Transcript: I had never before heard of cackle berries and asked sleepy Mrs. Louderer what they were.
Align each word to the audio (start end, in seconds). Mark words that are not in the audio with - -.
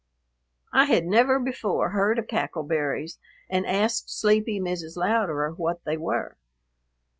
I 0.73 0.85
had 0.85 1.05
never 1.05 1.37
before 1.39 1.89
heard 1.89 2.17
of 2.17 2.27
cackle 2.27 2.63
berries 2.63 3.19
and 3.51 3.67
asked 3.67 4.09
sleepy 4.09 4.59
Mrs. 4.59 4.97
Louderer 4.97 5.51
what 5.53 5.83
they 5.85 5.95
were. 5.95 6.37